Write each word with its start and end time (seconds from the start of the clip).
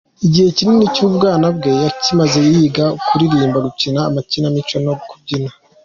Igihe 0.25 0.47
kinini 0.57 0.85
cy’ubwana 0.95 1.45
bwe 1.55 1.71
yakimaze 1.83 2.39
yiga 2.49 2.85
kuririmba, 3.05 3.57
gukina 3.65 3.99
amakinamico 4.09 4.75
no 4.85 4.93
kubyina. 5.07 5.51